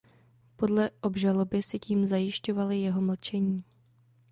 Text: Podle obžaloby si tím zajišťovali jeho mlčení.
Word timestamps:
Podle 0.55 0.89
obžaloby 1.01 1.61
si 1.63 1.79
tím 1.79 2.05
zajišťovali 2.05 2.79
jeho 2.81 3.01
mlčení. 3.01 3.63